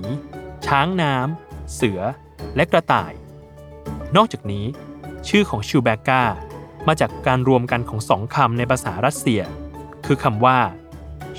[0.66, 2.00] ช้างน้ำ เสือ
[2.56, 3.12] และกระต่าย
[4.16, 4.64] นอกจากนี้
[5.28, 6.22] ชื่อของชิวแบก้า
[6.86, 9.42] มาจากการรวมกันของสองคำในภาษารัสเซีย
[10.06, 10.58] คือคำว่า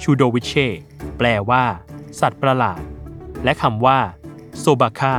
[0.02, 0.53] ชูโดวิเช
[1.17, 1.63] แปลว่า
[2.19, 2.81] สัตว์ประหลาด
[3.43, 3.99] และคำว่า
[4.59, 5.15] โซบาคา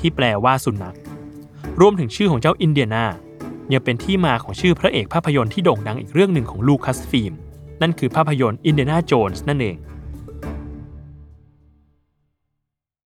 [0.00, 0.96] ที่แปลว่าสุนัข
[1.80, 3.04] รวมถึงชื่อของเจ้าอินเดียนา
[3.72, 7.32] ยังเป็นที่มาของชื่อพระเอกภาพยนตร์ที่โด่งดังอีกเรื่องหนึ่งของลูคัสฟิล์ม
[7.82, 9.76] นั่นคือภาพยนตร์อินเดน่าโจนส์นั่นเอง